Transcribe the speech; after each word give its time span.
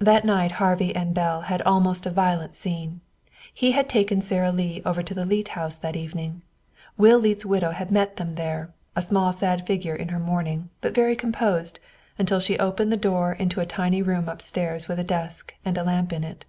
That 0.00 0.26
night 0.26 0.52
Harvey 0.60 0.94
and 0.94 1.14
Belle 1.14 1.40
had 1.48 1.62
almost 1.62 2.04
a 2.04 2.10
violent 2.10 2.54
scene. 2.54 3.00
He 3.54 3.72
had 3.72 3.88
taken 3.88 4.20
Sara 4.20 4.52
Lee 4.52 4.82
over 4.84 5.02
the 5.02 5.24
Leete 5.24 5.48
house 5.56 5.78
that 5.78 5.96
evening. 5.96 6.42
Will 6.98 7.18
Leete's 7.18 7.46
widow 7.46 7.70
had 7.70 7.90
met 7.90 8.16
them 8.18 8.34
there, 8.34 8.74
a 8.94 9.00
small 9.00 9.32
sad 9.32 9.66
figure 9.66 9.94
in 9.96 10.08
her 10.10 10.18
mourning, 10.18 10.68
but 10.82 10.94
very 10.94 11.16
composed, 11.16 11.80
until 12.18 12.38
she 12.38 12.58
opened 12.58 12.92
the 12.92 12.98
door 12.98 13.32
into 13.32 13.62
a 13.62 13.64
tiny 13.64 14.02
room 14.02 14.28
upstairs 14.28 14.88
with 14.88 14.98
a 14.98 15.04
desk 15.04 15.54
and 15.64 15.78
a 15.78 15.84
lamp 15.84 16.12
in 16.12 16.22
it. 16.22 16.44